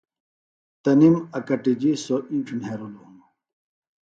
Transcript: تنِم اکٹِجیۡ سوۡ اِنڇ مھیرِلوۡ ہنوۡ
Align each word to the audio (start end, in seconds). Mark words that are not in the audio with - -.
تنِم 0.83 1.15
اکٹِجیۡ 1.37 1.95
سوۡ 2.03 2.21
اِنڇ 2.31 2.47
مھیرِلوۡ 2.61 3.05
ہنوۡ 3.09 3.25